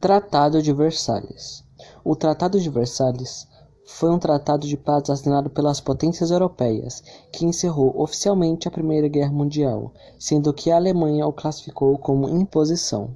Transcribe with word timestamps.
Tratado 0.00 0.62
de 0.62 0.72
Versalhes 0.72 1.62
O 2.02 2.16
Tratado 2.16 2.58
de 2.58 2.70
Versalhes 2.70 3.46
foi 3.84 4.10
um 4.10 4.18
tratado 4.18 4.66
de 4.66 4.74
paz 4.74 5.10
assinado 5.10 5.50
pelas 5.50 5.78
potências 5.78 6.30
europeias, 6.30 7.02
que 7.30 7.44
encerrou 7.44 8.00
oficialmente 8.00 8.66
a 8.66 8.70
Primeira 8.70 9.08
Guerra 9.08 9.30
Mundial, 9.30 9.92
sendo 10.18 10.54
que 10.54 10.70
a 10.70 10.76
Alemanha 10.76 11.26
o 11.26 11.34
classificou 11.34 11.98
como 11.98 12.30
imposição. 12.30 13.14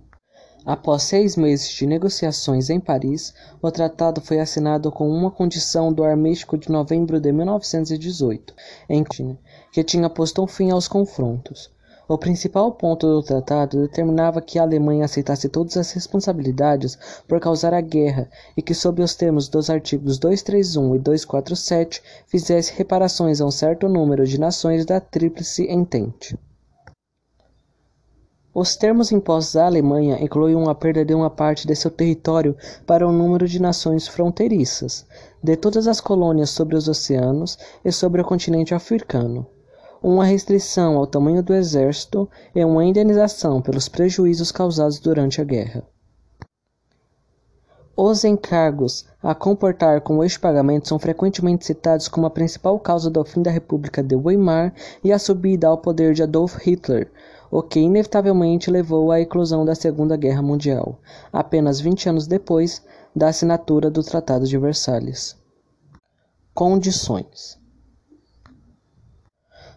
Após 0.66 1.04
seis 1.04 1.36
meses 1.36 1.70
de 1.70 1.86
negociações 1.86 2.68
em 2.68 2.78
Paris, 2.78 3.32
o 3.62 3.70
tratado 3.70 4.20
foi 4.20 4.38
assinado 4.38 4.92
com 4.92 5.08
uma 5.08 5.30
condição 5.30 5.90
do 5.90 6.04
Armistice 6.04 6.58
de 6.58 6.68
novembro 6.68 7.18
de 7.18 7.32
1918, 7.32 8.54
em 8.90 9.02
que 9.72 9.82
tinha 9.84 10.10
posto 10.10 10.42
um 10.42 10.46
fim 10.46 10.70
aos 10.70 10.86
confrontos. 10.86 11.72
O 12.06 12.18
principal 12.18 12.70
ponto 12.70 13.06
do 13.06 13.22
tratado 13.22 13.80
determinava 13.80 14.42
que 14.42 14.58
a 14.58 14.62
Alemanha 14.62 15.06
aceitasse 15.06 15.48
todas 15.48 15.74
as 15.78 15.90
responsabilidades 15.92 16.98
por 17.26 17.40
causar 17.40 17.72
a 17.72 17.80
guerra 17.80 18.28
e 18.54 18.60
que, 18.60 18.74
sob 18.74 19.02
os 19.02 19.14
termos 19.14 19.48
dos 19.48 19.70
artigos 19.70 20.18
231 20.18 20.96
e 20.96 20.98
247, 20.98 22.02
fizesse 22.26 22.74
reparações 22.76 23.40
a 23.40 23.46
um 23.46 23.50
certo 23.50 23.88
número 23.88 24.26
de 24.26 24.38
nações 24.38 24.84
da 24.84 25.00
Tríplice 25.00 25.64
Entente. 25.64 26.38
Os 28.52 28.76
termos 28.76 29.10
impostos 29.10 29.56
à 29.56 29.64
Alemanha 29.64 30.22
incluíam 30.22 30.68
a 30.68 30.74
perda 30.74 31.06
de 31.06 31.14
uma 31.14 31.30
parte 31.30 31.66
de 31.66 31.74
seu 31.74 31.90
território 31.90 32.54
para 32.86 33.08
um 33.08 33.12
número 33.12 33.48
de 33.48 33.60
nações 33.60 34.06
fronteiriças, 34.06 35.06
de 35.42 35.56
todas 35.56 35.88
as 35.88 36.02
colônias 36.02 36.50
sobre 36.50 36.76
os 36.76 36.86
oceanos 36.86 37.58
e 37.82 37.90
sobre 37.90 38.20
o 38.20 38.24
continente 38.24 38.74
africano 38.74 39.46
uma 40.04 40.22
restrição 40.22 40.98
ao 40.98 41.06
tamanho 41.06 41.42
do 41.42 41.54
exército 41.54 42.28
e 42.54 42.62
uma 42.62 42.84
indenização 42.84 43.62
pelos 43.62 43.88
prejuízos 43.88 44.52
causados 44.52 44.98
durante 44.98 45.40
a 45.40 45.44
guerra. 45.44 45.82
Os 47.96 48.22
encargos 48.22 49.06
a 49.22 49.34
comportar 49.34 50.02
com 50.02 50.22
este 50.22 50.38
pagamento 50.38 50.88
são 50.88 50.98
frequentemente 50.98 51.64
citados 51.64 52.06
como 52.06 52.26
a 52.26 52.30
principal 52.30 52.78
causa 52.78 53.08
do 53.08 53.24
fim 53.24 53.40
da 53.40 53.50
República 53.50 54.02
de 54.02 54.14
Weimar 54.14 54.74
e 55.02 55.10
a 55.10 55.18
subida 55.18 55.68
ao 55.68 55.78
poder 55.78 56.12
de 56.12 56.22
Adolf 56.22 56.58
Hitler, 56.58 57.10
o 57.50 57.62
que 57.62 57.80
inevitavelmente 57.80 58.70
levou 58.70 59.10
à 59.10 59.22
eclosão 59.22 59.64
da 59.64 59.74
Segunda 59.74 60.18
Guerra 60.18 60.42
Mundial, 60.42 61.00
apenas 61.32 61.80
20 61.80 62.10
anos 62.10 62.26
depois 62.26 62.82
da 63.16 63.28
assinatura 63.28 63.90
do 63.90 64.02
Tratado 64.02 64.46
de 64.46 64.58
Versalhes. 64.58 65.34
Condições 66.52 67.63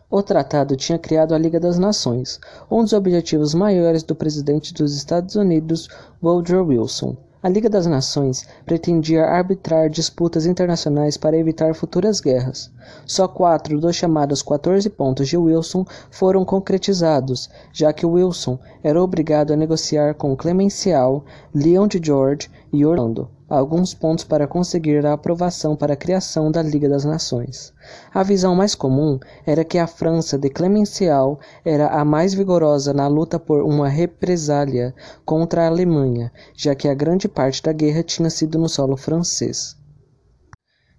o 0.09 0.23
tratado 0.23 0.77
tinha 0.77 0.97
criado 0.97 1.35
a 1.35 1.37
Liga 1.37 1.59
das 1.59 1.77
Nações, 1.77 2.39
um 2.71 2.81
dos 2.81 2.93
objetivos 2.93 3.53
maiores 3.53 4.03
do 4.03 4.15
presidente 4.15 4.73
dos 4.73 4.95
Estados 4.95 5.35
Unidos, 5.35 5.89
Woodrow 6.23 6.65
Wilson. 6.65 7.17
A 7.43 7.49
Liga 7.49 7.69
das 7.69 7.85
Nações 7.85 8.47
pretendia 8.65 9.25
arbitrar 9.25 9.89
disputas 9.89 10.45
internacionais 10.45 11.17
para 11.17 11.37
evitar 11.37 11.75
futuras 11.75 12.21
guerras. 12.21 12.71
Só 13.05 13.27
quatro 13.27 13.79
dos 13.81 13.97
chamados 13.97 14.41
14 14.41 14.89
pontos 14.89 15.27
de 15.27 15.35
Wilson 15.35 15.85
foram 16.09 16.45
concretizados, 16.45 17.49
já 17.73 17.91
que 17.91 18.05
Wilson 18.05 18.57
era 18.81 19.01
obrigado 19.03 19.51
a 19.51 19.57
negociar 19.57 20.15
com 20.15 20.37
Clemencial, 20.37 21.25
Leon 21.53 21.87
de 21.87 21.99
George 22.01 22.49
e 22.71 22.85
Orlando 22.85 23.29
alguns 23.49 23.93
pontos 23.93 24.25
para 24.25 24.47
conseguir 24.47 25.05
a 25.05 25.13
aprovação 25.13 25.75
para 25.75 25.93
a 25.93 25.97
criação 25.97 26.51
da 26.51 26.61
Liga 26.61 26.89
das 26.89 27.05
Nações. 27.05 27.73
A 28.13 28.23
visão 28.23 28.55
mais 28.55 28.75
comum 28.75 29.19
era 29.45 29.63
que 29.63 29.77
a 29.77 29.87
França 29.87 30.37
de 30.37 30.49
Clemencial 30.49 31.39
era 31.63 31.87
a 31.87 32.03
mais 32.03 32.33
vigorosa 32.33 32.93
na 32.93 33.07
luta 33.07 33.39
por 33.39 33.61
uma 33.61 33.87
represália 33.87 34.93
contra 35.25 35.63
a 35.63 35.67
Alemanha, 35.67 36.31
já 36.55 36.75
que 36.75 36.87
a 36.87 36.93
grande 36.93 37.27
parte 37.27 37.63
da 37.63 37.71
guerra 37.71 38.03
tinha 38.03 38.29
sido 38.29 38.57
no 38.57 38.67
solo 38.67 38.97
francês. 38.97 39.75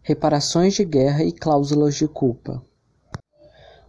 Reparações 0.02 0.74
de 0.74 0.84
guerra 0.84 1.22
e 1.22 1.32
cláusulas 1.32 1.94
de 1.94 2.08
culpa. 2.08 2.62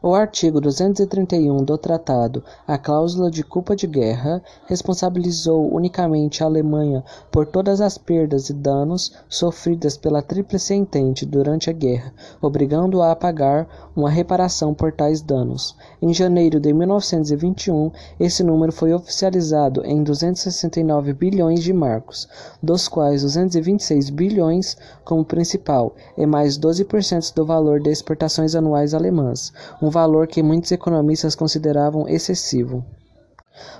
O 0.01 0.13
artigo 0.15 0.61
231 0.61 1.57
do 1.57 1.77
Tratado, 1.77 2.41
a 2.65 2.77
cláusula 2.77 3.29
de 3.29 3.43
culpa 3.43 3.75
de 3.75 3.85
guerra, 3.85 4.41
responsabilizou 4.65 5.69
unicamente 5.75 6.41
a 6.41 6.45
Alemanha 6.45 7.03
por 7.29 7.45
todas 7.45 7.81
as 7.81 7.97
perdas 7.97 8.49
e 8.49 8.53
danos 8.53 9.11
sofridas 9.27 9.97
pela 9.97 10.21
Tríplice 10.21 10.73
Entente 10.73 11.25
durante 11.25 11.69
a 11.69 11.73
guerra, 11.73 12.13
obrigando-a 12.41 13.11
a 13.11 13.15
pagar 13.15 13.67
uma 13.93 14.09
reparação 14.09 14.73
por 14.73 14.93
tais 14.93 15.21
danos. 15.21 15.75
Em 16.01 16.13
janeiro 16.13 16.61
de 16.61 16.71
1921, 16.71 17.91
esse 18.17 18.41
número 18.41 18.71
foi 18.71 18.93
oficializado 18.93 19.85
em 19.85 20.01
269 20.01 21.11
bilhões 21.11 21.61
de 21.61 21.73
marcos, 21.73 22.25
dos 22.63 22.88
quais 22.88 23.21
226 23.21 24.11
bilhões 24.11 24.77
como 25.03 25.25
principal 25.25 25.93
e 26.17 26.25
mais 26.25 26.57
12% 26.57 27.33
do 27.33 27.45
valor 27.45 27.81
de 27.81 27.89
exportações 27.89 28.55
anuais 28.55 28.93
alemãs, 28.93 29.51
um 29.81 29.88
valor 29.89 30.27
que 30.27 30.44
muitos 30.44 30.72
economistas 30.72 31.35
consideravam 31.35 32.07
excessivo. 32.07 32.83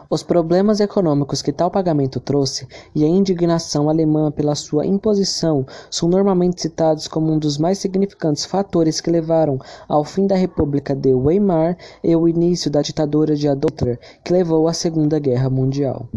Os 0.09 0.24
problemas 0.24 0.80
econômicos 0.80 1.42
que 1.42 1.53
tal 1.53 1.72
pagamento 1.72 2.20
trouxe 2.20 2.68
e 2.94 3.03
a 3.03 3.08
indignação 3.08 3.90
alemã 3.90 4.31
pela 4.31 4.56
sua 4.56 4.86
imposição 4.86 5.66
são 5.90 6.09
normalmente 6.09 6.62
citados 6.62 7.08
como 7.08 7.31
um 7.31 7.40
dos 7.40 7.58
mais 7.58 7.78
significantes 7.78 8.44
fatores 8.44 9.00
que 9.00 9.12
levaram 9.12 9.59
ao 9.88 10.03
fim 10.03 10.28
da 10.28 10.36
República 10.36 10.96
de 10.96 11.14
Weimar 11.14 11.78
e 12.03 12.16
o 12.16 12.28
início 12.28 12.70
da 12.70 12.81
ditadura 12.81 13.36
de 13.36 13.47
Adolf 13.47 13.80
Hitler, 13.80 14.00
que 14.24 14.34
levou 14.34 14.68
à 14.68 14.74
Segunda 14.74 15.20
Guerra 15.20 15.50
Mundial. 15.50 16.09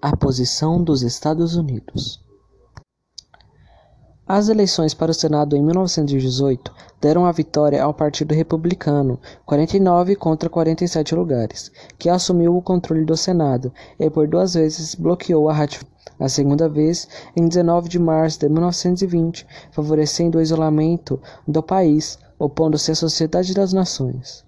A 0.00 0.16
posição 0.16 0.82
dos 0.82 1.02
Estados 1.02 1.56
Unidos. 1.56 2.25
As 4.28 4.48
eleições 4.48 4.92
para 4.92 5.12
o 5.12 5.14
Senado 5.14 5.56
em 5.56 5.62
1918 5.62 6.74
deram 7.00 7.24
a 7.24 7.30
vitória 7.30 7.80
ao 7.80 7.94
Partido 7.94 8.34
Republicano, 8.34 9.20
49 9.44 10.16
contra 10.16 10.50
47 10.50 11.14
lugares, 11.14 11.70
que 11.96 12.08
assumiu 12.08 12.56
o 12.56 12.60
controle 12.60 13.04
do 13.04 13.16
Senado 13.16 13.72
e 13.96 14.10
por 14.10 14.26
duas 14.26 14.54
vezes 14.54 14.96
bloqueou 14.96 15.48
a 15.48 15.52
ratificação. 15.52 15.94
A 16.18 16.28
segunda 16.28 16.68
vez, 16.68 17.06
em 17.36 17.46
19 17.46 17.88
de 17.88 18.00
março 18.00 18.40
de 18.40 18.48
1920, 18.48 19.46
favorecendo 19.70 20.38
o 20.38 20.42
isolamento 20.42 21.20
do 21.46 21.62
país, 21.62 22.18
opondo-se 22.36 22.90
à 22.90 22.96
Sociedade 22.96 23.54
das 23.54 23.72
Nações. 23.72 24.44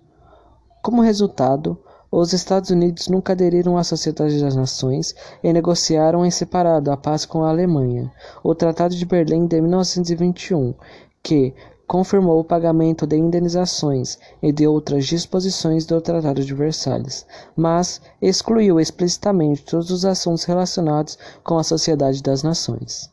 Como 0.82 1.02
resultado, 1.02 1.78
os 2.10 2.32
Estados 2.32 2.70
Unidos 2.70 3.08
nunca 3.08 3.32
aderiram 3.32 3.76
à 3.76 3.84
Sociedade 3.84 4.40
das 4.40 4.56
Nações 4.56 5.14
e 5.42 5.52
negociaram 5.52 6.24
em 6.24 6.30
separado 6.30 6.90
a 6.90 6.96
paz 6.96 7.26
com 7.26 7.44
a 7.44 7.50
Alemanha. 7.50 8.10
O 8.42 8.54
Tratado 8.54 8.94
de 8.94 9.04
Berlim 9.04 9.46
de 9.46 9.60
1921, 9.60 10.74
que 11.22 11.54
confirmou 11.86 12.40
o 12.40 12.44
pagamento 12.44 13.06
de 13.06 13.16
indenizações 13.16 14.18
e 14.42 14.52
de 14.52 14.66
outras 14.66 15.06
disposições 15.06 15.86
do 15.86 16.00
Tratado 16.00 16.44
de 16.44 16.54
Versalhes, 16.54 17.26
mas 17.56 18.00
excluiu 18.20 18.80
explicitamente 18.80 19.64
todos 19.64 19.90
os 19.90 20.04
assuntos 20.04 20.44
relacionados 20.44 21.18
com 21.44 21.58
a 21.58 21.64
Sociedade 21.64 22.22
das 22.22 22.42
Nações. 22.42 23.10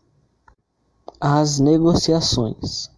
As 1.19 1.59
negociações 1.59 2.89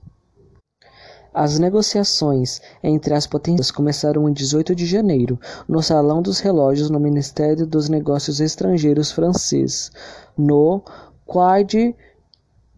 as 1.37 1.59
negociações 1.59 2.59
entre 2.83 3.13
as 3.13 3.27
potências 3.27 3.69
começaram 3.69 4.27
em 4.27 4.33
18 4.33 4.73
de 4.73 4.87
janeiro, 4.87 5.39
no 5.67 5.83
Salão 5.83 6.19
dos 6.19 6.39
Relógios 6.39 6.89
no 6.89 6.99
Ministério 6.99 7.67
dos 7.67 7.89
Negócios 7.89 8.41
Estrangeiros 8.41 9.11
francês, 9.11 9.91
no 10.35 10.81
Quai 11.27 11.63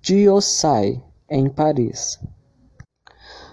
d'Orsay, 0.02 1.02
em 1.30 1.48
Paris 1.48 2.20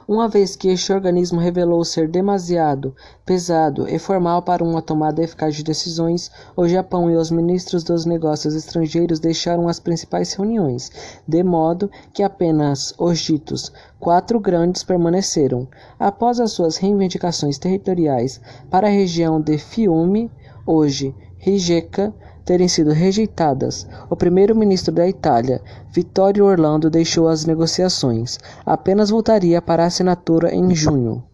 uma 0.09 0.28
vez 0.28 0.55
que 0.55 0.69
este 0.69 0.93
organismo 0.93 1.41
revelou 1.41 1.84
ser 1.84 2.06
demasiado 2.09 2.94
pesado 3.25 3.89
e 3.89 3.99
formal 3.99 4.41
para 4.41 4.62
uma 4.62 4.81
tomada 4.81 5.22
eficaz 5.22 5.56
de 5.56 5.65
decisões, 5.65 6.31
o 6.56 6.69
Japão 6.69 7.11
e 7.11 7.17
os 7.17 7.31
ministros 7.31 7.83
dos 7.83 8.06
negócios 8.06 8.55
estrangeiros 8.55 9.19
deixaram 9.19 9.69
as 9.69 9.81
principais 9.81 10.33
reuniões, 10.33 10.92
de 11.27 11.42
modo 11.42 11.91
que 12.13 12.22
apenas 12.22 12.95
os 12.98 13.19
ditos 13.19 13.72
quatro 13.98 14.39
grandes 14.39 14.84
permaneceram. 14.84 15.66
Após 15.98 16.39
as 16.39 16.53
suas 16.53 16.77
reivindicações 16.77 17.59
territoriais 17.59 18.41
para 18.71 18.86
a 18.86 18.91
região 18.91 19.41
de 19.41 19.59
Fiume, 19.59 20.31
hoje 20.65 21.15
Rijeka, 21.39 22.15
terem 22.47 22.69
sido 22.69 22.93
rejeitadas, 22.93 23.87
o 24.09 24.15
primeiro-ministro 24.15 24.95
da 24.95 25.07
Itália, 25.07 25.60
Vittorio 25.91 26.47
Orlando, 26.47 26.89
deixou 26.89 27.27
as 27.27 27.45
negociações. 27.45 28.39
Apenas 28.65 29.10
voltaria 29.10 29.60
para 29.60 29.83
a 29.83 29.87
assinatura 29.87 30.54
em 30.54 30.72
junho. 30.72 31.25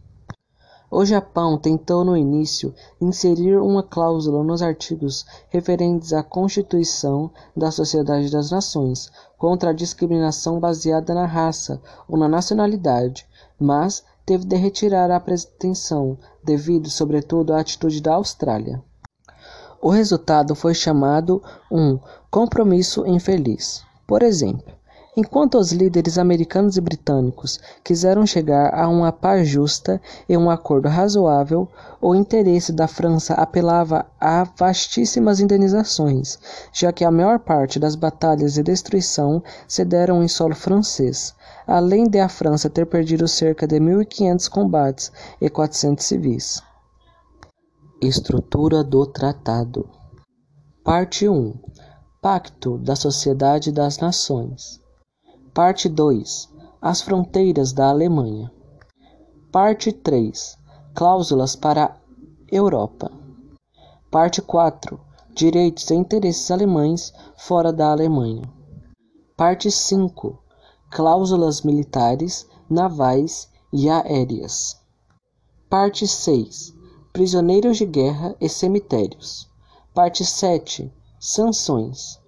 O 0.91 1.05
Japão 1.05 1.59
tentou 1.59 2.03
no 2.03 2.17
início 2.17 2.75
inserir 3.01 3.59
uma 3.59 3.83
cláusula 3.83 4.43
nos 4.43 4.63
artigos 4.63 5.25
referentes 5.51 6.15
à 6.15 6.23
Constituição 6.23 7.31
da 7.55 7.71
Sociedade 7.71 8.31
das 8.31 8.51
Nações 8.51 9.11
contra 9.39 9.71
a 9.71 9.75
discriminação 9.75 10.59
baseada 10.59 11.15
na 11.15 11.27
raça 11.27 11.81
ou 12.09 12.19
na 12.19 12.29
nacionalidade, 12.29 13.27
mas 13.61 14.03
teve 14.25 14.47
de 14.47 14.57
retirar 14.57 15.11
a 15.11 15.21
pretensão 15.21 16.19
devido, 16.43 16.89
sobretudo, 16.89 17.53
à 17.53 17.61
atitude 17.61 18.01
da 18.01 18.15
Austrália. 18.15 18.83
O 19.85 19.91
resultado 19.91 20.55
foi 20.55 20.75
chamado 20.75 21.43
um 21.69 21.99
compromisso 22.31 23.05
infeliz. 23.05 23.83
Por 24.07 24.23
exemplo, 24.23 24.73
enquanto 25.17 25.59
os 25.59 25.73
líderes 25.73 26.19
americanos 26.19 26.77
e 26.77 26.81
britânicos 26.81 27.59
quiseram 27.83 28.25
chegar 28.25 28.73
a 28.73 28.89
uma 28.89 29.11
paz 29.11 29.49
justa 29.49 30.01
e 30.29 30.37
um 30.37 30.49
acordo 30.49 30.89
razoável, 30.89 31.69
o 32.01 32.15
interesse 32.15 32.73
da 32.73 32.87
França 32.87 33.35
apelava 33.35 34.07
a 34.21 34.45
vastíssimas 34.57 35.41
indenizações, 35.41 36.39
já 36.73 36.93
que 36.93 37.05
a 37.05 37.11
maior 37.11 37.41
parte 37.41 37.81
das 37.81 37.97
batalhas 37.97 38.55
de 38.55 38.63
destruição 38.63 39.43
se 39.67 39.85
deram 39.85 40.23
em 40.23 40.29
solo 40.29 40.55
francês, 40.55 41.35
além 41.67 42.09
de 42.09 42.21
a 42.21 42.29
França 42.29 42.71
ter 42.71 42.87
perdido 42.87 43.27
cerca 43.27 43.67
de 43.67 43.81
1.500 43.81 44.49
combates 44.49 45.11
e 45.41 45.51
400 45.51 46.05
civis. 46.07 46.63
Estrutura 48.05 48.83
do 48.83 49.07
Tratado. 49.07 49.89
Parte 50.83 51.29
1 51.29 51.55
Pacto 52.21 52.77
da 52.79 52.97
Sociedade 52.97 53.71
das 53.71 53.99
Nações. 53.99 54.81
Parte 55.55 55.89
2 55.89 56.49
As 56.81 57.01
fronteiras 57.01 57.73
da 57.73 57.91
Alemanha. 57.91 58.51
Parte 59.53 59.93
3 59.93 60.59
Cláusulas 60.97 61.55
para 61.55 61.85
a 61.85 61.97
Europa. 62.51 63.09
Parte 64.11 64.43
4 64.43 64.99
Direitos 65.33 65.89
e 65.89 65.95
interesses 65.95 66.51
alemães 66.51 67.13
fora 67.37 67.73
da 67.73 67.93
Alemanha. 67.93 68.53
Parte 69.37 69.71
5 69.71 70.43
Cláusulas 70.91 71.63
militares, 71.63 72.49
navais 72.69 73.49
e 73.73 73.89
aéreas. 73.89 74.77
Parte 75.71 76.09
6 76.09 76.82
Prisioneiros 77.13 77.77
de 77.77 77.85
guerra 77.85 78.35
e 78.41 78.49
cemitérios. 78.49 79.47
Parte 79.93 80.25
7. 80.25 80.91
Sanções. 81.21 82.19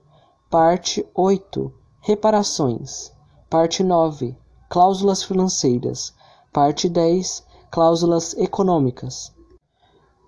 Parte 0.51 1.07
8. 1.15 1.73
Reparações. 2.03 3.11
Parte 3.49 3.83
9. 3.83 4.37
Cláusulas 4.69 5.23
financeiras. 5.23 6.13
Parte 6.53 6.87
10. 6.91 7.47
Cláusulas 7.71 8.35
econômicas. 8.37 9.33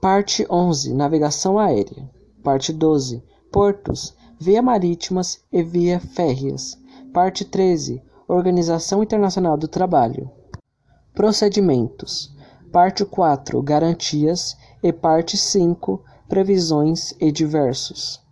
Parte 0.00 0.46
11. 0.48 0.94
Navegação 0.94 1.58
aérea. 1.58 2.10
Parte 2.42 2.72
12. 2.72 3.22
Portos, 3.52 4.14
via 4.40 4.62
marítimas 4.62 5.38
e 5.52 5.62
via 5.62 6.00
férreas. 6.00 6.78
Parte 7.12 7.44
13. 7.44 8.02
Organização 8.26 9.02
Internacional 9.02 9.58
do 9.58 9.68
Trabalho. 9.68 10.30
Procedimentos. 11.14 12.34
Parte 12.72 13.04
4 13.04 13.62
Garantias 13.62 14.56
e 14.82 14.92
Parte 14.92 15.36
5 15.36 16.02
Previsões 16.28 17.14
e 17.20 17.30
diversos. 17.30 18.25